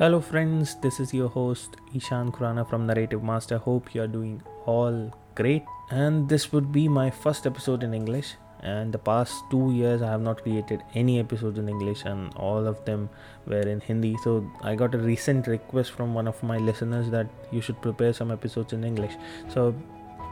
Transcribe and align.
Hello, 0.00 0.18
friends. 0.18 0.76
This 0.76 0.98
is 0.98 1.12
your 1.12 1.28
host 1.28 1.76
Ishan 1.94 2.32
Khurana 2.32 2.66
from 2.66 2.86
Narrative 2.86 3.22
Master. 3.22 3.58
Hope 3.58 3.94
you 3.94 4.00
are 4.00 4.06
doing 4.06 4.42
all 4.64 5.12
great. 5.34 5.62
And 5.90 6.26
this 6.26 6.52
would 6.52 6.72
be 6.72 6.88
my 6.88 7.10
first 7.10 7.46
episode 7.46 7.82
in 7.82 7.92
English. 7.92 8.32
And 8.60 8.94
the 8.94 8.98
past 8.98 9.42
two 9.50 9.72
years, 9.72 10.00
I 10.00 10.10
have 10.10 10.22
not 10.22 10.42
created 10.42 10.82
any 10.94 11.18
episodes 11.20 11.58
in 11.58 11.68
English, 11.68 12.04
and 12.06 12.32
all 12.36 12.66
of 12.66 12.82
them 12.86 13.10
were 13.46 13.60
in 13.60 13.82
Hindi. 13.82 14.16
So, 14.24 14.50
I 14.62 14.74
got 14.74 14.94
a 14.94 14.98
recent 14.98 15.46
request 15.46 15.90
from 15.90 16.14
one 16.14 16.26
of 16.26 16.42
my 16.42 16.56
listeners 16.56 17.10
that 17.10 17.26
you 17.52 17.60
should 17.60 17.82
prepare 17.82 18.14
some 18.14 18.30
episodes 18.30 18.72
in 18.72 18.84
English. 18.84 19.18
So, 19.48 19.74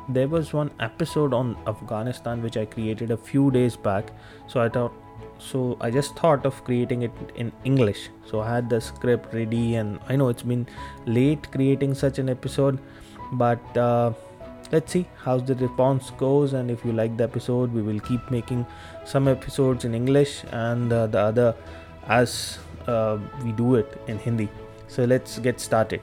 there 0.09 0.29
was 0.29 0.55
one 0.55 0.71
episode 0.81 1.35
on 1.35 1.59
Afghanistan 1.67 2.43
which 2.43 2.57
I 2.57 2.65
created 2.65 3.11
a 3.11 3.19
few 3.19 3.51
days 3.51 3.77
back. 3.77 4.13
So, 4.47 4.63
I 4.63 4.71
thought 4.71 4.95
so 5.39 5.77
i 5.81 5.91
just 5.91 6.17
thought 6.17 6.45
of 6.45 6.63
creating 6.65 7.03
it 7.03 7.13
in 7.37 7.53
english. 7.65 8.09
So 8.31 8.41
i 8.41 8.55
had 8.55 8.69
the 8.69 8.81
script 8.81 9.33
ready 9.33 9.77
and 9.77 9.99
i 10.09 10.17
know 10.17 10.29
it's 10.29 10.43
been 10.43 10.67
late 11.07 11.51
creating 11.51 11.95
such 11.95 12.19
an 12.19 12.29
episode 12.29 12.79
but 13.33 13.77
uh, 13.77 14.13
let's 14.73 14.93
see 14.93 15.07
how 15.25 15.39
the 15.39 15.55
response 15.55 16.11
goes 16.19 16.53
and 16.53 16.71
if 16.71 16.85
you 16.85 16.93
like 16.93 17.17
the 17.17 17.25
episode 17.25 17.73
we 17.73 17.83
will 17.83 18.01
keep 18.01 18.31
making 18.31 18.67
some 19.07 19.29
episodes 19.29 19.85
in 19.85 19.95
english 19.95 20.43
and 20.53 20.93
uh, 20.93 21.07
the 21.07 21.19
other 21.19 21.55
as 22.09 22.59
uh, 22.89 23.19
we 23.45 23.53
do 23.53 23.75
it 23.77 24.01
in 24.09 24.19
hindi. 24.19 24.49
So 24.89 25.05
let's 25.05 25.39
get 25.39 25.61
started 25.61 26.01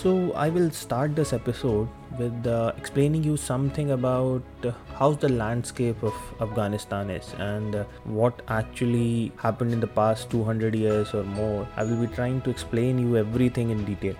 so 0.00 0.32
I 0.32 0.48
will 0.48 0.70
start 0.70 1.16
this 1.16 1.32
episode 1.32 1.88
with 2.18 2.46
uh, 2.46 2.72
explaining 2.76 3.24
you 3.24 3.36
something 3.36 3.90
about 3.90 4.44
uh, 4.62 4.70
how 4.94 5.12
the 5.14 5.28
landscape 5.28 6.00
of 6.04 6.14
Afghanistan 6.40 7.10
is 7.10 7.34
and 7.38 7.74
uh, 7.74 7.84
what 8.04 8.42
actually 8.46 9.32
happened 9.38 9.72
in 9.72 9.80
the 9.80 9.88
past 9.88 10.30
200 10.30 10.76
years 10.76 11.14
or 11.14 11.24
more. 11.24 11.66
I 11.76 11.82
will 11.82 11.96
be 11.96 12.06
trying 12.14 12.42
to 12.42 12.50
explain 12.50 13.00
you 13.00 13.16
everything 13.16 13.70
in 13.70 13.84
detail. 13.84 14.14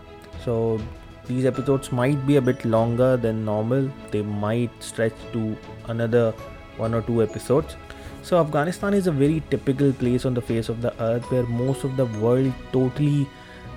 So 0.45 0.80
these 1.27 1.45
episodes 1.45 1.92
might 1.92 2.26
be 2.26 2.37
a 2.37 2.42
bit 2.42 2.65
longer 2.65 3.16
than 3.16 3.45
normal. 3.45 3.88
They 4.10 4.23
might 4.23 4.82
stretch 4.82 5.15
to 5.32 5.57
another 5.87 6.32
one 6.76 6.92
or 6.92 7.02
two 7.02 7.23
episodes. 7.23 7.76
So 8.24 8.40
Afghanistan 8.40 8.95
is 8.95 9.07
a 9.07 9.13
very 9.13 9.45
typical 9.48 9.92
place 9.92 10.24
on 10.24 10.35
the 10.35 10.42
face 10.42 10.68
of 10.68 10.82
the 10.82 10.92
earth 11.01 11.30
where 11.30 11.45
most 11.45 11.85
of 11.85 11.96
the 11.96 12.07
world 12.07 12.52
totally 12.73 13.29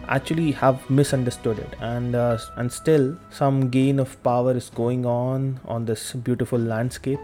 actually 0.07 0.51
have 0.51 0.89
misunderstood 0.89 1.59
it. 1.59 1.75
And 1.79 2.15
uh, 2.15 2.37
and 2.57 2.71
still 2.71 3.17
some 3.29 3.69
gain 3.69 3.99
of 3.99 4.21
power 4.23 4.55
is 4.55 4.69
going 4.69 5.05
on 5.05 5.59
on 5.65 5.85
this 5.85 6.13
beautiful 6.13 6.59
landscape. 6.59 7.19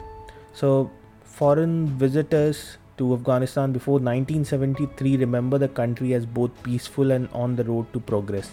So 0.53 0.91
foreign 1.23 1.87
visitors 1.97 2.77
to 2.97 3.13
Afghanistan 3.13 3.71
before 3.71 3.99
1973 3.99 5.17
remember 5.17 5.57
the 5.59 5.67
country 5.67 6.13
as 6.13 6.25
both 6.25 6.51
peaceful 6.63 7.11
and 7.11 7.29
on 7.31 7.55
the 7.55 7.63
road 7.63 7.91
to 7.93 7.99
progress. 7.99 8.51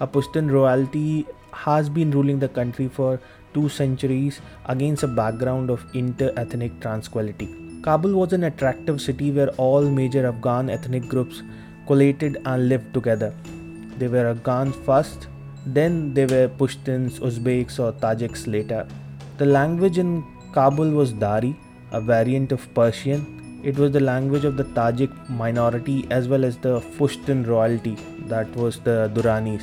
A 0.00 0.06
Pushtun 0.06 0.50
royalty 0.50 1.26
has 1.52 1.88
been 1.88 2.10
ruling 2.10 2.38
the 2.38 2.48
country 2.48 2.88
for 2.88 3.20
two 3.52 3.68
centuries 3.68 4.40
against 4.66 5.02
a 5.02 5.06
background 5.06 5.70
of 5.70 5.84
inter-ethnic 5.94 6.80
tranquility. 6.80 7.48
Kabul 7.82 8.14
was 8.14 8.32
an 8.32 8.44
attractive 8.44 9.00
city 9.00 9.30
where 9.30 9.48
all 9.64 9.82
major 9.82 10.26
Afghan 10.26 10.70
ethnic 10.70 11.08
groups 11.08 11.42
collated 11.86 12.40
and 12.44 12.68
lived 12.68 12.92
together. 12.94 13.34
They 13.98 14.08
were 14.08 14.26
Afghans 14.28 14.76
first, 14.86 15.28
then 15.66 16.14
they 16.14 16.26
were 16.26 16.48
Pashtuns, 16.48 17.20
Uzbeks, 17.20 17.78
or 17.78 17.92
Tajiks 17.92 18.46
later. 18.46 18.86
The 19.38 19.46
language 19.46 19.98
in 19.98 20.24
Kabul 20.52 20.90
was 20.90 21.12
Dari, 21.12 21.56
a 21.90 22.00
variant 22.00 22.52
of 22.52 22.72
Persian. 22.74 23.60
It 23.62 23.76
was 23.76 23.92
the 23.92 24.00
language 24.00 24.44
of 24.44 24.56
the 24.56 24.64
Tajik 24.64 25.12
minority 25.30 26.06
as 26.10 26.26
well 26.26 26.44
as 26.44 26.56
the 26.56 26.80
Pushtun 26.98 27.46
royalty, 27.46 27.96
that 28.26 28.50
was 28.56 28.80
the 28.80 29.10
Duranis. 29.14 29.62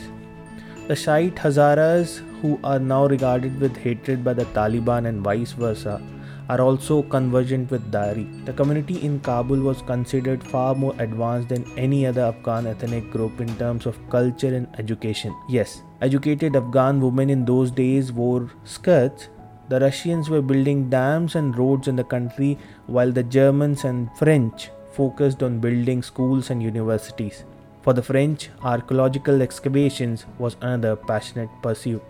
The 0.87 0.95
Shiite 0.95 1.35
Hazaras, 1.35 2.19
who 2.41 2.59
are 2.63 2.79
now 2.79 3.07
regarded 3.07 3.59
with 3.59 3.75
hatred 3.75 4.23
by 4.23 4.33
the 4.33 4.45
Taliban 4.45 5.05
and 5.07 5.21
vice 5.21 5.51
versa, 5.51 6.01
are 6.49 6.61
also 6.61 7.03
convergent 7.03 7.69
with 7.69 7.91
Dari. 7.91 8.23
The 8.45 8.53
community 8.53 8.97
in 9.05 9.19
Kabul 9.19 9.59
was 9.59 9.83
considered 9.83 10.43
far 10.43 10.73
more 10.75 10.95
advanced 10.97 11.49
than 11.49 11.65
any 11.77 12.07
other 12.07 12.21
Afghan 12.21 12.65
ethnic 12.67 13.11
group 13.11 13.39
in 13.39 13.55
terms 13.57 13.85
of 13.85 13.97
culture 14.09 14.53
and 14.53 14.67
education. 14.79 15.35
Yes, 15.47 15.83
educated 16.01 16.55
Afghan 16.55 16.99
women 16.99 17.29
in 17.29 17.45
those 17.45 17.69
days 17.69 18.11
wore 18.11 18.49
skirts. 18.63 19.29
The 19.69 19.79
Russians 19.79 20.29
were 20.31 20.41
building 20.41 20.89
dams 20.89 21.35
and 21.35 21.55
roads 21.55 21.87
in 21.87 21.95
the 21.95 22.03
country 22.03 22.57
while 22.87 23.11
the 23.11 23.23
Germans 23.23 23.83
and 23.83 24.09
French 24.17 24.71
focused 24.91 25.43
on 25.43 25.59
building 25.59 26.01
schools 26.01 26.49
and 26.49 26.63
universities. 26.63 27.43
For 27.83 27.93
the 27.93 28.01
French, 28.01 28.49
archaeological 28.63 29.41
excavations 29.41 30.25
was 30.37 30.57
another 30.61 30.95
passionate 30.95 31.49
pursuit. 31.61 32.01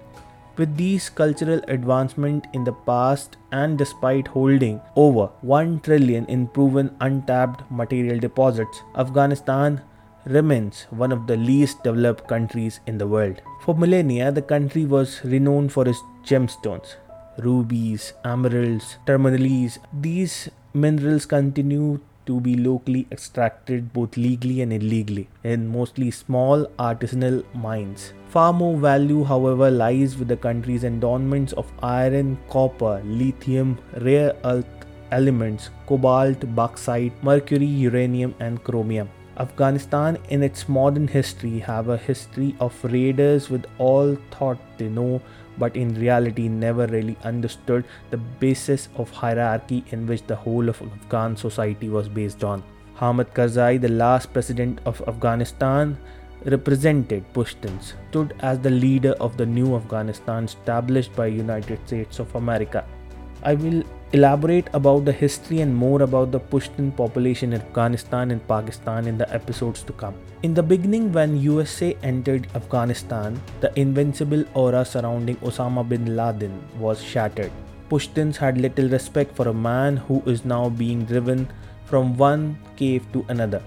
With 0.59 0.75
these 0.75 1.09
cultural 1.09 1.61
advancement 1.69 2.47
in 2.51 2.65
the 2.65 2.73
past 2.73 3.37
and 3.53 3.77
despite 3.77 4.27
holding 4.27 4.81
over 4.97 5.27
1 5.39 5.79
trillion 5.79 6.25
in 6.25 6.47
proven 6.47 6.93
untapped 6.99 7.63
material 7.71 8.19
deposits, 8.19 8.81
Afghanistan 8.97 9.81
remains 10.25 10.85
one 10.89 11.13
of 11.13 11.27
the 11.27 11.37
least 11.37 11.81
developed 11.85 12.27
countries 12.27 12.81
in 12.87 12.97
the 12.97 13.07
world. 13.07 13.41
For 13.61 13.73
millennia, 13.73 14.33
the 14.33 14.41
country 14.41 14.83
was 14.83 15.23
renowned 15.23 15.71
for 15.71 15.87
its 15.87 16.03
gemstones, 16.25 16.95
rubies, 17.37 18.11
emeralds, 18.25 18.97
tourmalines. 19.05 19.77
These 19.93 20.49
minerals 20.73 21.25
continue 21.25 22.01
to 22.29 22.39
be 22.47 22.55
locally 22.69 23.03
extracted 23.11 23.91
both 23.97 24.17
legally 24.25 24.61
and 24.61 24.73
illegally 24.79 25.27
in 25.43 25.67
mostly 25.67 26.09
small 26.11 26.65
artisanal 26.87 27.43
mines. 27.67 28.13
Far 28.29 28.53
more 28.53 28.77
value, 28.77 29.23
however, 29.23 29.71
lies 29.71 30.17
with 30.17 30.27
the 30.27 30.37
country's 30.37 30.83
endowments 30.83 31.53
of 31.53 31.71
iron, 31.81 32.37
copper, 32.49 33.01
lithium, 33.03 33.77
rare 34.09 34.33
earth 34.43 34.67
elements, 35.11 35.71
cobalt, 35.87 36.43
bauxite, 36.55 37.23
mercury, 37.23 37.65
uranium, 37.65 38.35
and 38.39 38.63
chromium. 38.63 39.09
Afghanistan 39.37 40.17
in 40.29 40.43
its 40.43 40.67
modern 40.67 41.07
history 41.07 41.59
have 41.59 41.87
a 41.89 41.97
history 41.97 42.55
of 42.59 42.83
raiders 42.83 43.49
with 43.49 43.65
all 43.77 44.17
thought 44.31 44.59
they 44.77 44.89
know 44.89 45.21
but 45.59 45.75
in 45.75 45.93
reality 45.95 46.47
never 46.47 46.87
really 46.87 47.17
understood 47.23 47.85
the 48.09 48.17
basis 48.17 48.89
of 48.95 49.11
hierarchy 49.11 49.83
in 49.91 50.07
which 50.07 50.25
the 50.27 50.35
whole 50.35 50.69
of 50.69 50.81
Afghan 50.81 51.35
society 51.35 51.89
was 51.89 52.09
based 52.09 52.43
on. 52.43 52.63
Hamid 52.95 53.33
Karzai, 53.33 53.79
the 53.79 53.89
last 53.89 54.33
president 54.33 54.79
of 54.85 55.01
Afghanistan, 55.07 55.97
represented 56.45 57.23
Pashtuns, 57.33 57.93
stood 58.09 58.33
as 58.39 58.59
the 58.59 58.69
leader 58.69 59.11
of 59.19 59.37
the 59.37 59.45
new 59.45 59.75
Afghanistan 59.75 60.45
established 60.45 61.15
by 61.15 61.27
United 61.27 61.85
States 61.85 62.19
of 62.19 62.33
America. 62.35 62.85
I 63.43 63.53
will 63.53 63.83
elaborate 64.11 64.67
about 64.73 65.05
the 65.05 65.11
history 65.11 65.61
and 65.61 65.75
more 65.75 66.01
about 66.01 66.31
the 66.31 66.39
Pushtun 66.39 66.95
population 66.95 67.53
in 67.53 67.61
Afghanistan 67.61 68.31
and 68.31 68.45
Pakistan 68.47 69.07
in 69.07 69.17
the 69.17 69.31
episodes 69.33 69.81
to 69.83 69.93
come. 69.93 70.15
In 70.43 70.53
the 70.53 70.63
beginning 70.63 71.11
when 71.13 71.39
USA 71.39 71.95
entered 72.03 72.47
Afghanistan, 72.55 73.39
the 73.61 73.71
invincible 73.79 74.43
aura 74.55 74.83
surrounding 74.83 75.37
Osama 75.37 75.87
bin 75.87 76.17
Laden 76.17 76.61
was 76.79 77.01
shattered. 77.01 77.51
Pushtuns 77.89 78.35
had 78.35 78.57
little 78.57 78.89
respect 78.89 79.35
for 79.35 79.47
a 79.47 79.53
man 79.53 79.97
who 79.97 80.21
is 80.25 80.43
now 80.43 80.69
being 80.69 81.05
driven 81.05 81.47
from 81.85 82.17
one 82.17 82.57
cave 82.75 83.05
to 83.13 83.25
another. 83.29 83.63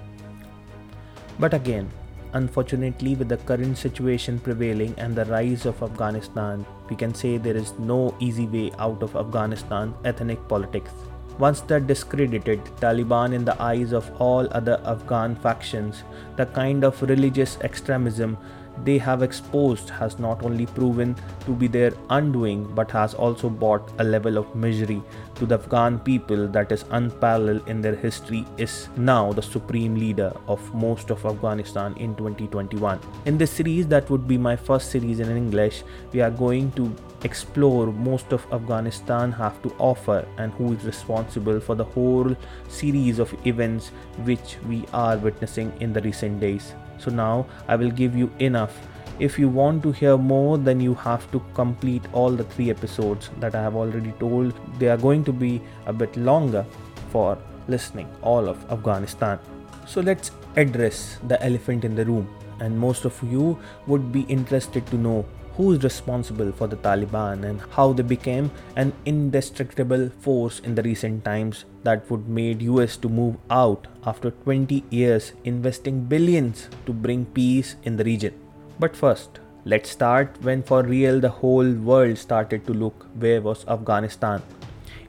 But 1.38 1.54
again, 1.54 1.90
Unfortunately, 2.34 3.14
with 3.14 3.28
the 3.28 3.36
current 3.36 3.76
situation 3.76 4.38
prevailing 4.38 4.94
and 4.96 5.14
the 5.14 5.26
rise 5.26 5.66
of 5.66 5.82
Afghanistan, 5.82 6.64
we 6.92 6.96
can 7.02 7.14
say 7.22 7.38
there 7.38 7.56
is 7.56 7.72
no 7.78 8.00
easy 8.20 8.46
way 8.54 8.70
out 8.86 9.02
of 9.02 9.16
Afghanistan 9.16 9.94
ethnic 10.04 10.46
politics. 10.48 10.92
Once 11.38 11.62
the 11.62 11.78
discredited 11.90 12.66
Taliban 12.80 13.32
in 13.36 13.46
the 13.46 13.56
eyes 13.68 13.94
of 14.00 14.10
all 14.20 14.48
other 14.58 14.78
Afghan 14.84 15.34
factions, 15.44 16.02
the 16.36 16.44
kind 16.58 16.84
of 16.84 17.00
religious 17.12 17.56
extremism 17.68 18.36
they 18.84 18.98
have 18.98 19.22
exposed 19.22 19.90
has 19.90 20.18
not 20.18 20.42
only 20.42 20.66
proven 20.66 21.14
to 21.44 21.52
be 21.52 21.66
their 21.66 21.92
undoing 22.10 22.64
but 22.74 22.90
has 22.90 23.14
also 23.14 23.48
brought 23.48 23.90
a 23.98 24.04
level 24.04 24.38
of 24.38 24.54
misery 24.54 25.02
to 25.36 25.46
the 25.46 25.54
Afghan 25.54 25.98
people 25.98 26.48
that 26.48 26.72
is 26.72 26.84
unparalleled 26.90 27.68
in 27.68 27.80
their 27.80 27.94
history 27.94 28.44
is 28.58 28.88
now 28.96 29.32
the 29.32 29.42
supreme 29.42 29.94
leader 29.94 30.32
of 30.48 30.74
most 30.74 31.10
of 31.10 31.24
Afghanistan 31.24 31.94
in 31.96 32.14
2021. 32.16 32.98
In 33.26 33.38
this 33.38 33.50
series 33.50 33.86
that 33.88 34.08
would 34.10 34.26
be 34.26 34.38
my 34.38 34.56
first 34.56 34.90
series 34.90 35.20
in 35.20 35.36
English, 35.36 35.82
we 36.12 36.20
are 36.20 36.30
going 36.30 36.72
to 36.72 36.94
explore 37.24 37.86
most 37.86 38.32
of 38.32 38.46
Afghanistan 38.52 39.32
have 39.32 39.60
to 39.62 39.74
offer 39.78 40.26
and 40.38 40.52
who 40.54 40.72
is 40.72 40.84
responsible 40.84 41.60
for 41.60 41.74
the 41.74 41.84
whole 41.84 42.36
series 42.68 43.18
of 43.18 43.34
events 43.46 43.88
which 44.24 44.56
we 44.66 44.84
are 44.92 45.16
witnessing 45.16 45.72
in 45.80 45.92
the 45.92 46.00
recent 46.00 46.40
days. 46.40 46.74
So 47.02 47.10
now 47.10 47.46
I 47.68 47.76
will 47.76 47.90
give 47.90 48.16
you 48.16 48.30
enough. 48.38 48.78
If 49.18 49.38
you 49.38 49.48
want 49.48 49.82
to 49.84 49.92
hear 49.92 50.16
more, 50.16 50.58
then 50.58 50.80
you 50.80 50.94
have 50.94 51.30
to 51.32 51.42
complete 51.54 52.02
all 52.12 52.30
the 52.30 52.44
three 52.44 52.70
episodes 52.70 53.30
that 53.40 53.54
I 53.54 53.62
have 53.62 53.76
already 53.76 54.12
told. 54.18 54.54
They 54.78 54.88
are 54.88 54.96
going 54.96 55.24
to 55.24 55.32
be 55.32 55.60
a 55.86 55.92
bit 55.92 56.16
longer 56.16 56.64
for 57.10 57.38
listening 57.68 58.08
all 58.22 58.48
of 58.48 58.70
Afghanistan. 58.70 59.38
So 59.86 60.00
let's 60.00 60.30
address 60.56 61.18
the 61.28 61.42
elephant 61.44 61.84
in 61.84 61.94
the 61.94 62.04
room 62.04 62.28
and 62.60 62.78
most 62.78 63.04
of 63.04 63.20
you 63.22 63.58
would 63.86 64.12
be 64.12 64.22
interested 64.22 64.86
to 64.86 64.96
know 64.96 65.24
who 65.56 65.72
is 65.72 65.82
responsible 65.82 66.50
for 66.52 66.66
the 66.66 66.76
Taliban 66.76 67.44
and 67.44 67.60
how 67.70 67.92
they 67.92 68.02
became 68.02 68.50
an 68.76 68.92
indestructible 69.04 70.08
force 70.20 70.60
in 70.60 70.74
the 70.74 70.82
recent 70.82 71.24
times 71.24 71.64
that 71.82 72.10
would 72.10 72.28
made 72.28 72.62
US 72.62 72.96
to 72.98 73.08
move 73.08 73.36
out 73.50 73.86
after 74.06 74.30
20 74.30 74.82
years 74.90 75.32
investing 75.44 76.04
billions 76.04 76.68
to 76.86 76.92
bring 76.92 77.26
peace 77.26 77.76
in 77.82 77.96
the 77.96 78.04
region. 78.04 78.34
But 78.78 78.96
first, 78.96 79.40
let's 79.64 79.90
start 79.90 80.36
when 80.42 80.62
for 80.62 80.82
real 80.82 81.20
the 81.20 81.28
whole 81.28 81.72
world 81.72 82.18
started 82.18 82.66
to 82.66 82.72
look 82.72 83.06
where 83.18 83.42
was 83.42 83.66
Afghanistan. 83.66 84.42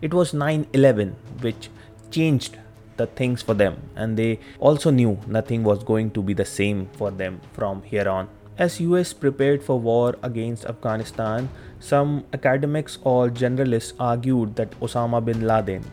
It 0.01 0.13
was 0.13 0.33
9/11 0.33 1.15
which 1.41 1.69
changed 2.11 2.57
the 2.97 3.07
things 3.07 3.41
for 3.41 3.55
them 3.55 3.77
and 3.95 4.17
they 4.17 4.39
also 4.59 4.91
knew 4.91 5.17
nothing 5.25 5.63
was 5.63 5.83
going 5.83 6.11
to 6.11 6.21
be 6.21 6.33
the 6.33 6.45
same 6.45 6.87
for 6.97 7.09
them 7.09 7.39
from 7.53 7.81
here 7.83 8.09
on. 8.09 8.27
As 8.55 8.79
US 8.79 9.13
prepared 9.13 9.63
for 9.63 9.79
war 9.79 10.15
against 10.21 10.65
Afghanistan, 10.65 11.49
some 11.79 12.23
academics 12.33 12.99
or 13.01 13.29
generalists 13.29 13.93
argued 13.99 14.55
that 14.57 14.79
Osama 14.79 15.25
bin 15.25 15.47
Laden 15.47 15.83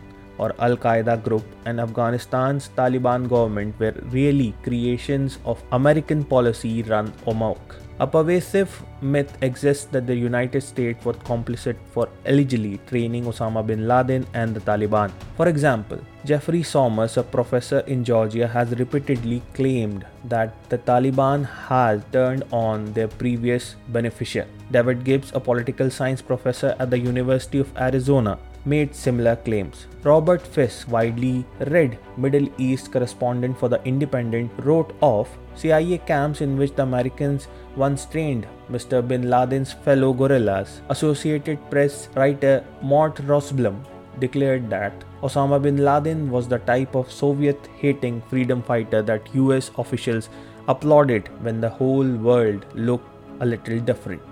or 0.41 0.55
Al 0.59 0.77
Qaeda 0.87 1.23
group 1.23 1.45
and 1.67 1.85
Afghanistan's 1.87 2.71
Taliban 2.81 3.29
government 3.29 3.79
were 3.79 3.95
really 4.17 4.55
creations 4.63 5.39
of 5.45 5.63
American 5.73 6.25
policy 6.25 6.83
run 6.83 7.13
amok. 7.27 7.77
A 8.01 8.07
pervasive 8.07 8.83
myth 9.03 9.37
exists 9.43 9.85
that 9.95 10.07
the 10.07 10.15
United 10.15 10.63
States 10.63 11.05
was 11.05 11.17
complicit 11.17 11.77
for 11.93 12.09
allegedly 12.25 12.81
training 12.87 13.27
Osama 13.33 13.65
bin 13.67 13.87
Laden 13.87 14.27
and 14.33 14.57
the 14.57 14.61
Taliban. 14.61 15.13
For 15.37 15.49
example, 15.49 15.99
Jeffrey 16.25 16.63
Sommers, 16.63 17.19
a 17.19 17.23
professor 17.23 17.81
in 17.81 18.03
Georgia, 18.03 18.49
has 18.49 18.71
repeatedly 18.79 19.43
claimed 19.53 20.07
that 20.25 20.55
the 20.71 20.79
Taliban 20.79 21.45
has 21.69 22.01
turned 22.11 22.45
on 22.53 22.91
their 22.95 23.09
previous 23.09 23.77
beneficiary. 23.89 24.49
David 24.71 25.05
Gibbs, 25.05 25.33
a 25.35 25.41
political 25.41 25.91
science 25.91 26.23
professor 26.23 26.75
at 26.79 26.89
the 26.91 26.99
University 26.99 27.59
of 27.59 27.77
Arizona, 27.77 28.39
made 28.65 28.95
similar 28.95 29.37
claims. 29.37 29.87
Robert 30.03 30.47
Fisk, 30.47 30.89
widely 30.89 31.45
read 31.69 31.99
Middle 32.17 32.49
East 32.59 32.93
correspondent 32.93 33.59
for 33.59 33.69
The 33.69 33.83
Independent, 33.85 34.51
wrote 34.59 34.95
of 35.03 35.29
CIA 35.55 35.99
camps 35.99 36.41
in 36.41 36.57
which 36.57 36.75
the 36.75 36.83
Americans 36.83 37.49
once 37.77 38.05
trained 38.07 38.47
Mr. 38.71 39.07
bin 39.07 39.31
Laden's 39.31 39.73
fellow 39.73 40.13
guerrillas. 40.13 40.81
Associated 40.89 41.59
Press 41.71 42.09
writer 42.15 42.65
Mort 42.83 43.17
Rosenblum 43.17 43.77
declared 44.19 44.69
that 44.71 44.93
Osama 45.23 45.61
bin 45.61 45.79
Laden 45.85 46.31
was 46.31 46.49
the 46.49 46.59
type 46.59 46.95
of 46.95 47.11
Soviet 47.11 47.69
hating 47.79 48.23
freedom 48.23 48.63
fighter 48.63 49.03
that 49.03 49.35
US 49.35 49.71
officials 49.79 50.29
applauded 50.69 51.29
when 51.43 51.61
the 51.61 51.69
whole 51.69 52.09
world 52.09 52.65
looked 52.75 53.09
a 53.41 53.47
little 53.47 53.81
different. 53.81 54.23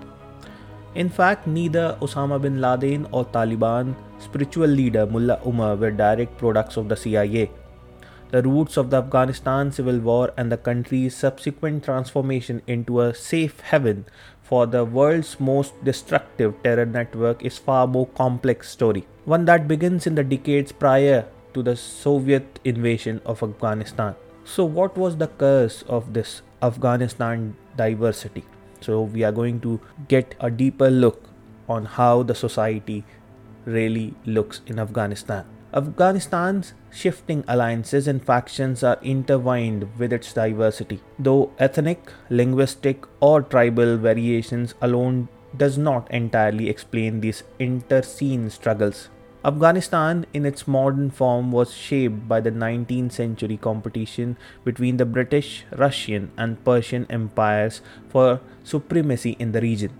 In 0.95 1.07
fact, 1.07 1.45
neither 1.45 1.97
Osama 2.01 2.41
bin 2.41 2.59
Laden 2.61 3.07
or 3.11 3.25
Taliban 3.25 3.95
spiritual 4.17 4.67
leader 4.67 5.05
Mullah 5.05 5.39
Umar 5.45 5.75
were 5.75 5.91
direct 5.91 6.37
products 6.37 6.77
of 6.77 6.89
the 6.89 6.95
CIA. 6.95 7.51
The 8.31 8.43
roots 8.43 8.77
of 8.77 8.89
the 8.89 8.97
Afghanistan 8.97 9.71
civil 9.71 9.99
war 9.99 10.31
and 10.37 10.51
the 10.51 10.57
country's 10.57 11.15
subsequent 11.15 11.83
transformation 11.83 12.61
into 12.67 13.01
a 13.01 13.13
safe 13.13 13.59
haven 13.59 14.05
for 14.43 14.65
the 14.65 14.83
world's 14.83 15.39
most 15.39 15.73
destructive 15.83 16.53
terror 16.63 16.85
network 16.85 17.43
is 17.43 17.57
far 17.57 17.87
more 17.87 18.07
complex 18.07 18.69
story, 18.69 19.07
one 19.25 19.45
that 19.45 19.67
begins 19.67 20.05
in 20.05 20.15
the 20.15 20.23
decades 20.23 20.71
prior 20.71 21.25
to 21.53 21.63
the 21.63 21.75
Soviet 21.75 22.59
invasion 22.63 23.21
of 23.25 23.41
Afghanistan. 23.41 24.15
So 24.43 24.65
what 24.65 24.97
was 24.97 25.17
the 25.17 25.27
curse 25.27 25.83
of 25.83 26.13
this 26.13 26.41
Afghanistan 26.61 27.55
diversity? 27.77 28.43
So 28.81 29.01
we 29.01 29.23
are 29.23 29.31
going 29.31 29.59
to 29.61 29.79
get 30.07 30.35
a 30.39 30.49
deeper 30.49 30.89
look 30.89 31.29
on 31.67 31.85
how 31.85 32.23
the 32.23 32.35
society 32.35 33.03
really 33.65 34.13
looks 34.25 34.61
in 34.65 34.79
Afghanistan. 34.79 35.45
Afghanistan's 35.71 36.73
shifting 36.91 37.43
alliances 37.47 38.07
and 38.07 38.23
factions 38.23 38.83
are 38.83 38.97
intertwined 39.03 39.87
with 39.99 40.11
its 40.11 40.33
diversity, 40.33 40.99
though 41.19 41.51
ethnic, 41.59 42.11
linguistic, 42.31 43.05
or 43.19 43.43
tribal 43.43 43.95
variations 43.97 44.73
alone 44.81 45.27
does 45.55 45.77
not 45.77 46.09
entirely 46.11 46.69
explain 46.69 47.21
these 47.21 47.43
interscene 47.59 48.49
struggles. 48.49 49.09
Afghanistan, 49.45 50.25
in 50.33 50.45
its 50.45 50.67
modern 50.67 51.09
form, 51.09 51.53
was 51.53 51.73
shaped 51.73 52.27
by 52.27 52.41
the 52.41 52.51
19th 52.51 53.13
century 53.13 53.55
competition 53.55 54.35
between 54.65 54.97
the 54.97 55.05
British, 55.05 55.63
Russian, 55.77 56.31
and 56.37 56.61
Persian 56.65 57.07
empires 57.09 57.79
for 58.09 58.41
supremacy 58.65 59.37
in 59.39 59.53
the 59.53 59.61
region. 59.61 59.91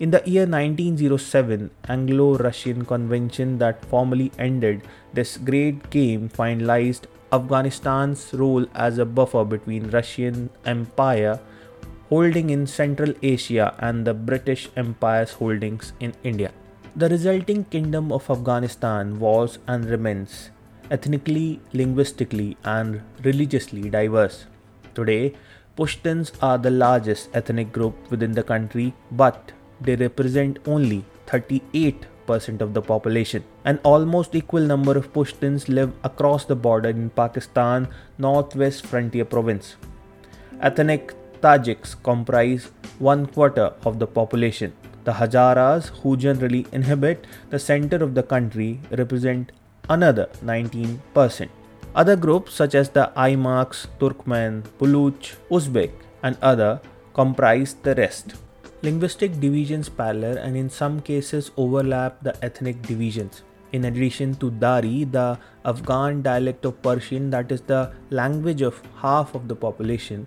In 0.00 0.10
the 0.10 0.22
year 0.26 0.44
1907, 0.44 1.70
Anglo-Russian 1.88 2.84
convention 2.84 3.58
that 3.58 3.84
formally 3.84 4.32
ended 4.38 4.82
this 5.12 5.36
great 5.36 5.90
game 5.90 6.28
finalized 6.28 7.04
Afghanistan's 7.30 8.34
role 8.34 8.66
as 8.74 8.98
a 8.98 9.04
buffer 9.04 9.44
between 9.44 9.90
Russian 9.90 10.50
Empire 10.66 11.38
holding 12.08 12.50
in 12.50 12.66
Central 12.66 13.14
Asia 13.22 13.72
and 13.78 14.04
the 14.04 14.14
British 14.14 14.68
Empire's 14.76 15.34
holdings 15.34 15.92
in 16.00 16.12
India. 16.24 16.50
The 16.96 17.08
resulting 17.08 17.64
kingdom 17.66 18.10
of 18.10 18.28
Afghanistan 18.28 19.20
was 19.20 19.60
and 19.68 19.84
remains 19.84 20.50
ethnically, 20.90 21.60
linguistically, 21.72 22.56
and 22.64 23.00
religiously 23.22 23.88
diverse. 23.88 24.46
Today, 24.96 25.34
Pashtuns 25.78 26.32
are 26.42 26.58
the 26.58 26.70
largest 26.70 27.30
ethnic 27.32 27.72
group 27.72 27.94
within 28.10 28.32
the 28.32 28.42
country, 28.42 28.92
but 29.12 29.52
they 29.80 29.94
represent 29.94 30.58
only 30.66 31.04
38% 31.28 32.60
of 32.60 32.74
the 32.74 32.82
population. 32.82 33.44
An 33.64 33.78
almost 33.84 34.34
equal 34.34 34.62
number 34.62 34.96
of 34.98 35.12
Pashtuns 35.12 35.68
live 35.68 35.92
across 36.02 36.44
the 36.44 36.56
border 36.56 36.88
in 36.88 37.10
Pakistan 37.10 37.86
northwest 38.18 38.84
frontier 38.84 39.24
province. 39.24 39.76
Ethnic 40.60 41.14
Tajiks 41.40 41.94
comprise 42.02 42.72
one 42.98 43.26
quarter 43.26 43.72
of 43.84 44.00
the 44.00 44.08
population. 44.08 44.72
The 45.04 45.12
Hazaras, 45.12 45.88
who 46.02 46.16
generally 46.16 46.66
inhabit 46.72 47.26
the 47.48 47.58
center 47.58 47.96
of 47.96 48.14
the 48.14 48.22
country, 48.22 48.80
represent 48.90 49.52
another 49.88 50.28
19%. 50.44 51.48
Other 51.94 52.16
groups 52.16 52.54
such 52.54 52.74
as 52.74 52.90
the 52.90 53.10
Aymaks, 53.16 53.86
Turkmen, 53.98 54.62
Baloch, 54.78 55.34
Uzbek, 55.50 55.90
and 56.22 56.36
other 56.40 56.80
comprise 57.14 57.74
the 57.82 57.94
rest. 57.94 58.34
Linguistic 58.82 59.40
divisions 59.40 59.88
parallel 59.88 60.38
and 60.38 60.56
in 60.56 60.70
some 60.70 61.00
cases 61.00 61.50
overlap 61.56 62.22
the 62.22 62.36
ethnic 62.44 62.80
divisions. 62.82 63.42
In 63.72 63.84
addition 63.84 64.34
to 64.36 64.50
Dari, 64.50 65.04
the 65.04 65.38
Afghan 65.64 66.22
dialect 66.22 66.64
of 66.64 66.80
Persian, 66.82 67.30
that 67.30 67.52
is 67.52 67.60
the 67.62 67.92
language 68.10 68.62
of 68.62 68.80
half 68.96 69.34
of 69.34 69.48
the 69.48 69.54
population, 69.54 70.26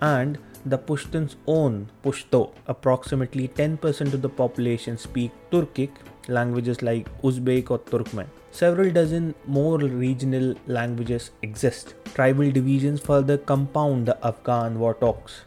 and 0.00 0.38
the 0.64 0.78
Pashtun's 0.78 1.36
own 1.46 1.90
Pushto. 2.04 2.52
approximately 2.66 3.48
10% 3.48 4.14
of 4.14 4.22
the 4.22 4.28
population 4.28 4.96
speak 4.96 5.30
Turkic, 5.50 5.90
languages 6.28 6.82
like 6.82 7.08
Uzbek 7.22 7.70
or 7.70 7.78
Turkmen. 7.78 8.26
Several 8.50 8.90
dozen 8.90 9.34
more 9.46 9.78
regional 9.78 10.54
languages 10.66 11.30
exist. 11.42 11.94
Tribal 12.14 12.50
divisions 12.50 13.00
further 13.00 13.38
compound 13.38 14.06
the 14.06 14.18
Afghan 14.26 14.78
war 14.78 14.94
talks. 14.94 15.42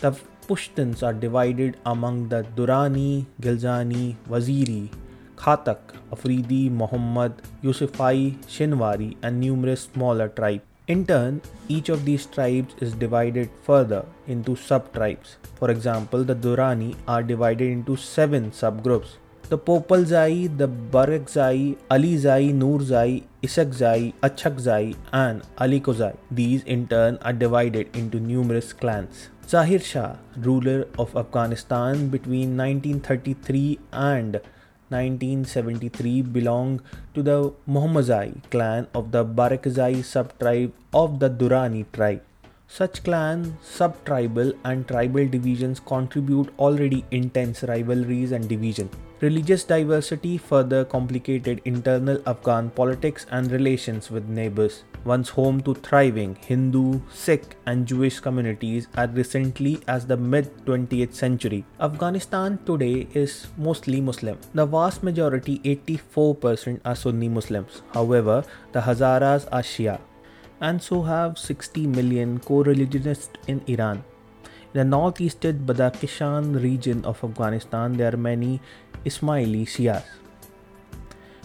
The 0.00 0.12
Pushtuns 0.48 1.02
are 1.04 1.12
divided 1.12 1.76
among 1.86 2.28
the 2.28 2.42
Durrani, 2.56 3.26
Gilzani, 3.40 4.16
Waziri, 4.28 4.90
Khatak, 5.36 5.78
Afridi, 6.10 6.68
Muhammad, 6.68 7.40
Yusufai, 7.62 8.36
Shinwari, 8.46 9.16
and 9.22 9.38
numerous 9.38 9.82
smaller 9.82 10.28
tribes. 10.28 10.69
In 10.90 11.06
turn, 11.06 11.40
each 11.68 11.88
of 11.88 12.04
these 12.04 12.26
tribes 12.26 12.74
is 12.80 12.94
divided 12.94 13.48
further 13.62 14.04
into 14.26 14.56
sub-tribes. 14.56 15.36
For 15.54 15.70
example, 15.70 16.24
the 16.24 16.34
Durrani 16.34 16.96
are 17.06 17.22
divided 17.22 17.70
into 17.70 17.94
seven 17.96 18.50
subgroups. 18.50 19.10
The 19.50 19.56
Popalzai, 19.56 20.58
the 20.58 20.66
Barakzai, 20.66 21.76
Alizai, 21.92 22.52
Nurzai, 22.52 23.22
Isakzai, 23.40 24.14
Achakzai, 24.20 24.96
and 25.12 25.42
Alikozai. 25.58 26.16
These 26.28 26.64
in 26.64 26.88
turn 26.88 27.18
are 27.22 27.32
divided 27.32 27.94
into 27.96 28.18
numerous 28.18 28.72
clans. 28.72 29.28
Zahir 29.46 29.78
Shah, 29.78 30.16
ruler 30.38 30.88
of 30.98 31.16
Afghanistan 31.16 32.08
between 32.08 32.56
1933 32.56 33.78
and 33.92 34.40
1973, 34.90 36.22
belonged 36.22 36.82
to 37.14 37.22
the 37.22 37.52
Muhammadai 37.66 38.50
clan 38.50 38.88
of 38.94 39.12
the 39.12 39.24
Barakzai 39.24 40.04
subtribe 40.04 40.72
of 40.92 41.20
the 41.20 41.30
Durrani 41.30 41.86
tribe. 41.92 42.22
Such 42.72 43.02
clan, 43.02 43.56
sub-tribal 43.60 44.52
and 44.64 44.86
tribal 44.86 45.26
divisions 45.26 45.80
contribute 45.80 46.50
already 46.56 47.04
intense 47.10 47.64
rivalries 47.64 48.30
and 48.30 48.48
division. 48.48 48.88
Religious 49.20 49.64
diversity 49.64 50.38
further 50.38 50.84
complicated 50.84 51.60
internal 51.64 52.22
Afghan 52.26 52.70
politics 52.70 53.26
and 53.32 53.50
relations 53.50 54.08
with 54.08 54.28
neighbors. 54.28 54.84
Once 55.04 55.30
home 55.30 55.60
to 55.62 55.74
thriving 55.74 56.36
Hindu, 56.36 57.00
Sikh, 57.12 57.56
and 57.66 57.88
Jewish 57.88 58.20
communities 58.20 58.86
as 58.94 59.10
recently 59.10 59.80
as 59.88 60.06
the 60.06 60.16
mid 60.16 60.52
20th 60.64 61.12
century. 61.12 61.64
Afghanistan 61.80 62.60
today 62.66 63.08
is 63.14 63.48
mostly 63.56 64.00
Muslim. 64.00 64.38
The 64.54 64.64
vast 64.64 65.02
majority, 65.02 65.58
84%, 65.58 66.80
are 66.84 66.94
Sunni 66.94 67.28
Muslims. 67.28 67.82
However, 67.92 68.44
the 68.70 68.80
Hazaras 68.80 69.48
are 69.50 69.62
Shia 69.62 69.98
and 70.60 70.82
so 70.82 71.02
have 71.02 71.38
60 71.38 71.86
million 71.86 72.38
co-religionists 72.38 73.30
in 73.46 73.62
Iran. 73.66 74.04
In 74.72 74.78
the 74.78 74.84
northeastern 74.84 75.66
Badakhshan 75.66 76.62
region 76.62 77.04
of 77.04 77.22
Afghanistan, 77.24 77.96
there 77.96 78.14
are 78.14 78.16
many 78.16 78.60
Ismaili 79.04 79.66
Shias. 79.66 80.04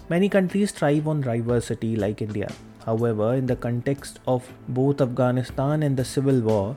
Many 0.09 0.29
countries 0.29 0.71
thrive 0.71 1.07
on 1.07 1.21
diversity 1.21 1.95
like 1.95 2.21
India. 2.21 2.51
However, 2.85 3.33
in 3.33 3.47
the 3.47 3.55
context 3.55 4.19
of 4.27 4.47
both 4.67 5.01
Afghanistan 5.01 5.81
and 5.81 5.97
the 5.97 6.05
civil 6.05 6.39
war, 6.41 6.75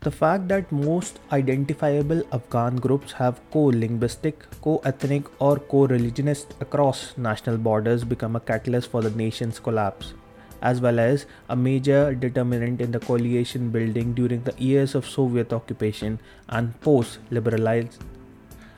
the 0.00 0.10
fact 0.10 0.46
that 0.48 0.70
most 0.70 1.18
identifiable 1.32 2.22
Afghan 2.32 2.76
groups 2.76 3.12
have 3.12 3.40
co-linguistic, 3.50 4.44
co-ethnic 4.62 5.24
or 5.40 5.58
co-religionist 5.58 6.54
across 6.60 7.16
national 7.16 7.58
borders 7.58 8.04
become 8.04 8.36
a 8.36 8.40
catalyst 8.40 8.90
for 8.90 9.02
the 9.02 9.10
nation's 9.10 9.58
collapse 9.58 10.14
as 10.62 10.80
well 10.80 10.98
as 10.98 11.26
a 11.48 11.56
major 11.56 12.14
determinant 12.14 12.80
in 12.80 12.90
the 12.92 12.98
coalition 13.00 13.70
building 13.70 14.12
during 14.12 14.42
the 14.42 14.54
years 14.58 14.94
of 14.94 15.06
Soviet 15.06 15.52
occupation 15.52 16.18
and 16.48 16.80
post 16.80 17.18
liberalization 17.30 18.00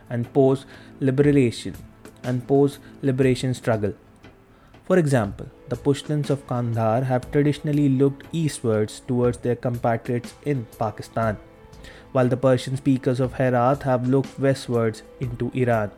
and 0.09 0.33
post 0.33 0.67
liberation 1.01 1.75
and 2.23 2.47
post 2.47 2.79
liberation 3.03 3.55
struggle. 3.55 3.95
For 4.85 4.99
example, 4.99 5.47
the 5.71 5.77
Pashtuns 5.77 6.31
of 6.31 6.47
Kandahar 6.49 7.03
have 7.05 7.31
traditionally 7.31 7.89
looked 7.89 8.25
eastwards 8.33 9.01
towards 9.07 9.39
their 9.39 9.55
compatriots 9.55 10.35
in 10.45 10.67
Pakistan, 10.79 11.39
while 12.13 12.29
the 12.29 12.37
Persian 12.37 12.77
speakers 12.77 13.21
of 13.21 13.35
Herat 13.35 13.85
have 13.85 14.09
looked 14.09 14.39
westwards 14.39 15.03
into 15.21 15.51
Iran. 15.55 15.93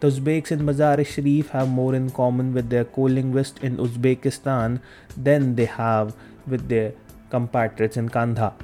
The 0.00 0.08
Uzbeks 0.08 0.50
in 0.50 0.66
Mazar-e 0.66 1.04
Sharif 1.04 1.50
have 1.50 1.68
more 1.68 1.94
in 1.94 2.10
common 2.10 2.52
with 2.52 2.68
their 2.68 2.84
co-linguists 2.84 3.62
in 3.62 3.76
Uzbekistan 3.78 4.80
than 5.16 5.54
they 5.54 5.64
have 5.64 6.14
with 6.46 6.68
their 6.68 6.92
compatriots 7.30 7.96
in 7.96 8.08
Kandahar. 8.08 8.54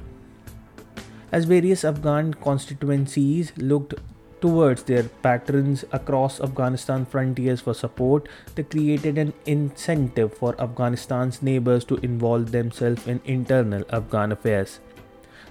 As 1.31 1.45
various 1.45 1.83
Afghan 1.83 2.33
constituencies 2.35 3.53
looked 3.57 3.95
towards 4.43 4.83
their 4.83 5.03
patrons 5.25 5.85
across 5.93 6.41
Afghanistan 6.41 7.05
frontiers 7.05 7.61
for 7.61 7.73
support, 7.73 8.27
they 8.55 8.63
created 8.63 9.17
an 9.17 9.31
incentive 9.45 10.33
for 10.37 10.53
Afghanistan's 10.61 11.41
neighbors 11.41 11.85
to 11.85 11.95
involve 12.07 12.51
themselves 12.51 13.07
in 13.07 13.21
internal 13.23 13.85
Afghan 13.89 14.33
affairs. 14.33 14.81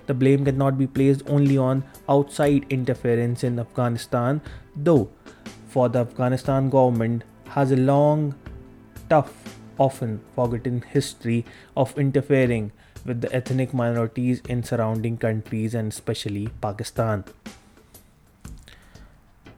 The 0.05 0.13
blame 0.13 0.45
cannot 0.45 0.77
be 0.77 0.87
placed 0.87 1.23
only 1.27 1.57
on 1.57 1.85
outside 2.07 2.67
interference 2.69 3.43
in 3.45 3.59
Afghanistan, 3.59 4.43
though, 4.77 5.09
for 5.69 5.89
the 5.89 6.01
Afghanistan 6.01 6.69
government 6.69 7.25
has 7.49 7.73
a 7.73 7.77
long, 7.77 8.35
tough, 9.09 9.59
often 9.79 10.21
forgotten 10.35 10.83
history 10.83 11.47
of 11.79 11.97
interfering 11.97 12.73
with 13.07 13.23
the 13.23 13.35
ethnic 13.35 13.73
minorities 13.73 14.43
in 14.51 14.63
surrounding 14.63 15.17
countries 15.17 15.75
and 15.75 15.91
especially 15.91 16.49
Pakistan. 16.61 17.25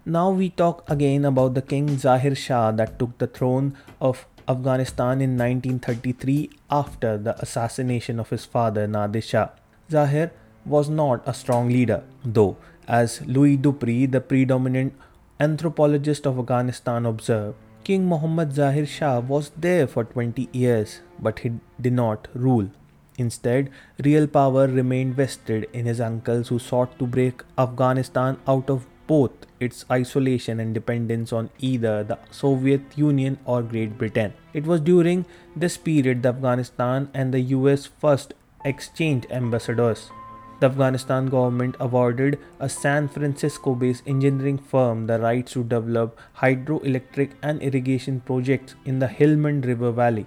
Now 0.06 0.28
we 0.28 0.50
talk 0.50 0.84
again 0.90 1.24
about 1.24 1.54
the 1.54 1.62
King 1.62 1.96
Zahir 1.96 2.34
Shah 2.34 2.72
that 2.72 2.98
took 2.98 3.16
the 3.16 3.26
throne 3.26 3.74
of 4.02 4.26
Afghanistan 4.46 5.22
in 5.22 5.38
1933 5.38 6.50
after 6.70 7.16
the 7.16 7.34
assassination 7.40 8.20
of 8.20 8.28
his 8.28 8.44
father 8.44 8.86
Nadir 8.86 9.22
Shah. 9.22 9.48
Zahir 9.90 10.30
was 10.66 10.90
not 10.90 11.26
a 11.26 11.32
strong 11.32 11.70
leader, 11.70 12.04
though, 12.22 12.58
as 12.86 13.22
Louis 13.22 13.56
Dupree, 13.56 14.04
the 14.04 14.20
predominant 14.20 14.92
anthropologist 15.40 16.26
of 16.26 16.38
Afghanistan, 16.38 17.06
observed. 17.06 17.56
King 17.82 18.04
Muhammad 18.04 18.52
Zahir 18.52 18.84
Shah 18.84 19.20
was 19.20 19.52
there 19.56 19.86
for 19.86 20.04
20 20.04 20.50
years, 20.52 21.00
but 21.18 21.38
he 21.38 21.52
did 21.80 21.94
not 21.94 22.28
rule. 22.34 22.68
Instead, 23.16 23.70
real 24.04 24.26
power 24.26 24.66
remained 24.66 25.14
vested 25.14 25.66
in 25.72 25.86
his 25.86 25.98
uncles 25.98 26.48
who 26.48 26.58
sought 26.58 26.98
to 26.98 27.06
break 27.06 27.42
Afghanistan 27.56 28.36
out 28.46 28.68
of 28.68 28.86
both 29.06 29.30
its 29.60 29.84
isolation 29.90 30.60
and 30.60 30.74
dependence 30.74 31.32
on 31.32 31.50
either 31.58 32.02
the 32.04 32.18
Soviet 32.30 32.82
Union 32.96 33.38
or 33.44 33.62
Great 33.62 33.98
Britain. 33.98 34.32
It 34.52 34.66
was 34.66 34.80
during 34.80 35.26
this 35.54 35.76
period 35.76 36.22
that 36.22 36.36
Afghanistan 36.36 37.08
and 37.14 37.32
the 37.32 37.40
US 37.40 37.86
first 37.86 38.34
exchanged 38.64 39.26
ambassadors. 39.30 40.10
The 40.60 40.66
Afghanistan 40.66 41.26
government 41.26 41.76
awarded 41.80 42.38
a 42.60 42.68
San 42.68 43.08
Francisco 43.08 43.74
based 43.74 44.04
engineering 44.06 44.56
firm 44.56 45.06
the 45.06 45.18
rights 45.18 45.52
to 45.52 45.64
develop 45.64 46.18
hydroelectric 46.38 47.32
and 47.42 47.60
irrigation 47.60 48.20
projects 48.20 48.74
in 48.84 48.98
the 49.00 49.08
Helmand 49.08 49.66
River 49.66 49.90
Valley. 49.90 50.26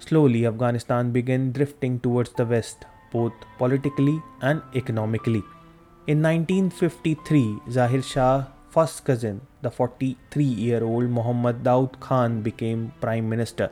Slowly, 0.00 0.46
Afghanistan 0.46 1.12
began 1.12 1.52
drifting 1.52 2.00
towards 2.00 2.32
the 2.32 2.44
west, 2.44 2.84
both 3.12 3.32
politically 3.56 4.20
and 4.40 4.60
economically. 4.74 5.44
In 6.04 6.20
1953, 6.20 7.60
Zahir 7.70 8.02
Shah's 8.02 8.46
first 8.70 9.04
cousin, 9.04 9.40
the 9.62 9.70
43 9.70 10.42
year 10.42 10.82
old 10.82 11.08
Muhammad 11.08 11.62
Daud 11.62 12.00
Khan, 12.00 12.42
became 12.42 12.92
Prime 13.00 13.28
Minister. 13.28 13.70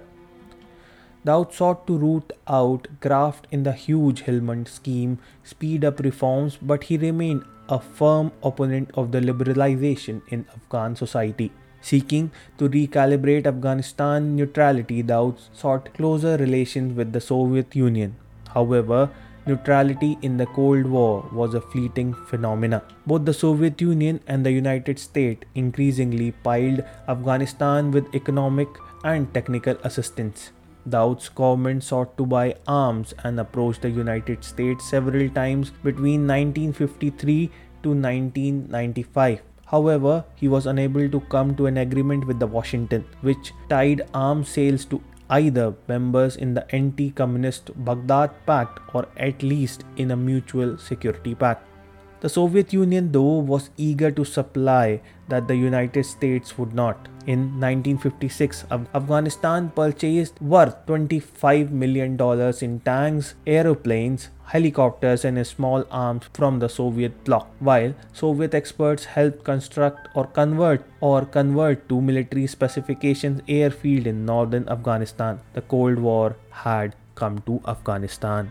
Daud 1.25 1.53
sought 1.53 1.89
to 1.89 1.99
root 1.99 2.33
out 2.47 2.87
graft 3.01 3.49
in 3.51 3.65
the 3.65 3.73
huge 3.73 4.23
Helmand 4.27 4.69
scheme, 4.69 5.19
speed 5.43 5.85
up 5.85 5.99
reforms, 5.99 6.57
but 6.63 6.85
he 6.85 6.97
remained 6.97 7.43
a 7.69 7.81
firm 7.81 8.31
opponent 8.45 8.93
of 8.95 9.11
the 9.11 9.21
liberalization 9.21 10.23
in 10.29 10.47
Afghan 10.55 10.95
society. 10.95 11.51
Seeking 11.81 12.31
to 12.59 12.69
recalibrate 12.69 13.45
Afghanistan 13.45 14.37
neutrality, 14.37 15.03
Daud 15.03 15.35
sought 15.53 15.93
closer 15.95 16.37
relations 16.37 16.97
with 16.97 17.13
the 17.13 17.21
Soviet 17.21 17.75
Union. 17.75 18.15
However, 18.55 19.11
neutrality 19.47 20.19
in 20.23 20.37
the 20.37 20.47
Cold 20.47 20.87
War 20.87 21.29
was 21.33 21.55
a 21.55 21.61
fleeting 21.61 22.15
phenomenon. 22.15 22.83
Both 23.07 23.25
the 23.25 23.35
Soviet 23.35 23.81
Union 23.81 24.21
and 24.27 24.45
the 24.45 24.53
United 24.53 24.99
States 24.99 25.45
increasingly 25.55 26.33
piled 26.33 26.85
Afghanistan 27.09 27.91
with 27.91 28.15
economic 28.15 28.69
and 29.05 29.33
technical 29.33 29.77
assistance. 29.85 30.51
Daud's 30.89 31.29
government 31.29 31.85
sought 31.85 32.17
to 32.17 32.25
buy 32.25 32.57
arms 32.67 33.13
and 33.23 33.39
approached 33.39 33.83
the 33.83 33.91
United 33.91 34.45
States 34.45 34.89
several 34.89 35.29
times 35.29 35.71
between 35.83 36.27
1953 36.27 37.51
to 37.83 37.89
1995. 37.91 39.43
However, 39.67 40.25
he 40.35 40.49
was 40.49 40.67
unable 40.67 41.09
to 41.09 41.21
come 41.21 41.55
to 41.55 41.67
an 41.67 41.77
agreement 41.77 42.27
with 42.27 42.41
the 42.41 42.47
Washington, 42.47 43.05
which 43.21 43.53
tied 43.69 44.03
arms 44.13 44.49
sales 44.49 44.85
to 44.87 45.01
either 45.31 45.75
members 45.89 46.37
in 46.37 46.55
the 46.55 46.65
anti 46.75 47.11
communist 47.11 47.71
Baghdad 47.85 48.31
Pact 48.47 48.81
or 48.95 49.07
at 49.17 49.43
least 49.43 49.85
in 49.97 50.11
a 50.11 50.17
mutual 50.17 50.77
security 50.79 51.35
pact. 51.35 51.67
The 52.21 52.29
Soviet 52.29 52.73
Union, 52.75 53.13
though, 53.13 53.39
was 53.39 53.71
eager 53.79 54.11
to 54.11 54.27
supply 54.27 55.01
that 55.29 55.49
the 55.49 55.57
United 55.57 56.05
States 56.05 56.59
would 56.59 56.75
not. 56.75 57.09
In 57.27 57.61
1956, 57.61 58.67
Afghanistan 58.71 59.71
purchased 59.75 60.41
worth 60.43 60.85
$25 60.87 61.71
million 61.71 62.21
in 62.61 62.81
tanks, 62.81 63.35
aeroplanes, 63.47 64.29
helicopters, 64.45 65.25
and 65.25 65.47
small 65.47 65.87
arms 65.91 66.25
from 66.35 66.59
the 66.59 66.69
Soviet 66.69 67.25
bloc, 67.25 67.49
while 67.61 67.95
Soviet 68.13 68.55
experts 68.55 69.05
helped 69.07 69.45
construct 69.45 70.09
or 70.15 70.27
convert 70.27 70.85
or 71.01 71.25
convert 71.25 71.89
to 71.89 72.03
military 72.03 72.47
specifications 72.47 73.41
airfield 73.49 74.07
in 74.07 74.27
northern 74.27 74.69
Afghanistan. 74.69 75.41
The 75.55 75.63
Cold 75.63 75.99
War 75.99 76.37
had 76.51 76.97
come 77.15 77.39
to 77.47 77.63
Afghanistan. 77.67 78.51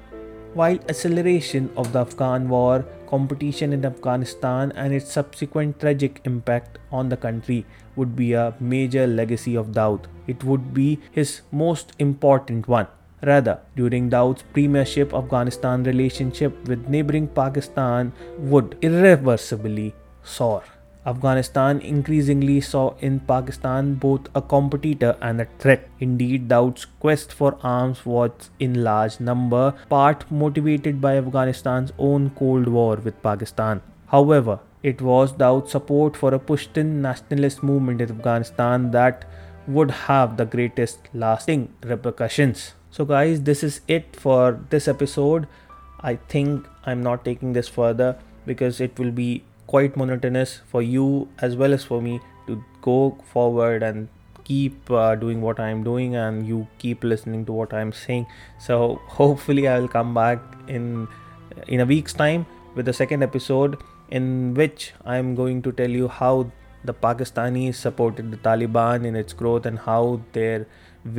While 0.56 0.80
acceleration 0.90 1.70
of 1.78 1.94
the 1.94 2.02
Afghan 2.02 2.50
war, 2.50 2.84
competition 3.08 3.72
in 3.72 3.86
Afghanistan, 3.86 4.72
and 4.76 4.94
its 4.94 5.12
subsequent 5.12 5.80
tragic 5.80 6.22
impact 6.26 6.80
on 6.92 7.10
the 7.10 7.18
country 7.18 7.66
would 7.96 8.16
be 8.16 8.34
a 8.34 8.54
major 8.60 9.06
legacy 9.06 9.56
of 9.56 9.74
Daud. 9.74 10.08
It 10.28 10.44
would 10.44 10.74
be 10.74 11.00
his 11.12 11.42
most 11.52 11.94
important 12.00 12.68
one. 12.68 12.88
Rather, 13.22 13.60
during 13.76 14.10
Daud's 14.10 14.44
premiership, 14.54 15.14
Afghanistan 15.14 15.84
relationship 15.84 16.68
with 16.68 16.90
neighboring 16.90 17.28
Pakistan 17.28 18.12
would 18.40 18.78
irreversibly 18.82 19.94
soar. 20.24 20.64
Afghanistan 21.06 21.80
increasingly 21.80 22.60
saw 22.60 22.94
in 23.00 23.22
Pakistan 23.22 23.94
both 23.96 24.28
a 24.36 24.42
competitor 24.42 25.16
and 25.22 25.40
a 25.40 25.48
threat. 25.58 25.88
Indeed, 26.00 26.50
Dawood's 26.50 26.86
quest 27.00 27.32
for 27.32 27.58
arms 27.64 28.06
was 28.06 28.50
in 28.60 28.84
large 28.84 29.20
number, 29.20 29.74
part 29.90 30.30
motivated 30.30 31.00
by 31.00 31.16
Afghanistan's 31.18 31.94
own 31.98 32.32
Cold 32.32 32.68
War 32.68 32.98
with 32.98 33.22
Pakistan. 33.24 33.82
However, 34.08 34.60
it 34.84 35.02
was 35.02 35.32
Dawood's 35.32 35.72
support 35.72 36.18
for 36.18 36.34
a 36.34 36.40
Pashtun 36.40 37.02
nationalist 37.02 37.64
movement 37.64 38.02
in 38.02 38.12
Afghanistan 38.12 38.92
that 38.92 39.26
would 39.68 39.92
have 39.92 40.36
the 40.36 40.46
greatest 40.46 41.00
lasting 41.14 41.74
repercussions. 41.84 42.74
So, 42.92 43.06
guys, 43.06 43.44
this 43.44 43.64
is 43.64 43.82
it 43.88 44.16
for 44.16 44.60
this 44.70 44.88
episode. 44.88 45.48
I 46.02 46.16
think 46.16 46.68
I'm 46.86 47.04
not 47.04 47.24
taking 47.24 47.54
this 47.54 47.68
further 47.68 48.18
because 48.46 48.82
it 48.82 48.98
will 48.98 49.12
be 49.12 49.44
quite 49.72 49.96
monotonous 50.02 50.62
for 50.68 50.82
you 50.82 51.28
as 51.48 51.56
well 51.56 51.74
as 51.74 51.84
for 51.84 52.02
me 52.02 52.20
to 52.48 52.64
go 52.82 53.18
forward 53.32 53.84
and 53.84 54.08
keep 54.44 54.90
uh, 54.90 55.16
doing 55.24 55.42
what 55.42 55.60
I'm 55.60 55.84
doing 55.84 56.16
and 56.16 56.48
you 56.52 56.68
keep 56.80 57.04
listening 57.04 57.46
to 57.46 57.52
what 57.52 57.74
I'm 57.74 57.92
saying. 57.94 58.26
So 58.58 59.02
hopefully 59.20 59.68
I 59.68 59.80
will 59.80 59.88
come 59.88 60.14
back 60.14 60.40
in 60.68 61.08
in 61.68 61.82
a 61.82 61.86
week's 61.86 62.14
time 62.14 62.46
with 62.76 62.86
the 62.86 62.94
second 62.94 63.24
episode 63.24 63.78
in 64.10 64.54
which 64.56 64.94
I'm 65.06 65.36
going 65.36 65.62
to 65.68 65.72
tell 65.72 65.98
you 66.02 66.08
how 66.08 66.34
the 66.84 66.94
Pakistanis 66.94 67.76
supported 67.76 68.32
the 68.32 68.38
Taliban 68.38 69.06
in 69.06 69.16
its 69.16 69.34
growth 69.34 69.66
and 69.66 69.80
how 69.80 70.22
their 70.34 70.66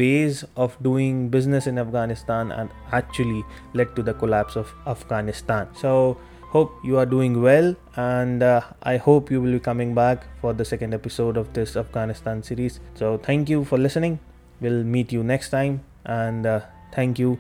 ways 0.01 0.45
of 0.57 0.77
doing 0.83 1.29
business 1.29 1.67
in 1.67 1.79
Afghanistan 1.79 2.51
and 2.53 2.71
actually 3.01 3.45
led 3.75 3.95
to 3.97 4.03
the 4.03 4.15
collapse 4.15 4.57
of 4.57 4.75
Afghanistan. 4.87 5.69
So 5.75 6.19
hope 6.51 6.73
you 6.83 6.99
are 6.99 7.07
doing 7.07 7.41
well 7.43 7.75
and 7.97 8.43
uh, 8.43 8.61
i 8.83 8.97
hope 8.97 9.31
you 9.31 9.41
will 9.41 9.53
be 9.53 9.61
coming 9.61 9.95
back 9.95 10.27
for 10.41 10.53
the 10.53 10.65
second 10.65 10.93
episode 10.93 11.37
of 11.37 11.53
this 11.53 11.77
afghanistan 11.77 12.43
series. 12.43 12.81
So 12.95 13.19
thank 13.19 13.49
you 13.49 13.65
for 13.65 13.79
listening. 13.79 14.19
We'll 14.61 14.85
meet 14.85 15.13
you 15.13 15.23
next 15.23 15.51
time 15.51 15.83
and 16.05 16.47
uh, 16.47 16.61
thank 16.93 17.19
you. 17.19 17.39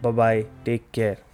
Bye 0.00 0.10
bye 0.12 0.46
take 0.64 0.90
care 0.92 1.27